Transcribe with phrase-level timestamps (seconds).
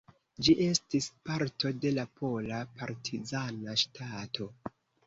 [0.45, 4.55] Ĝi estis parto de la Pola Partizana Ŝtato.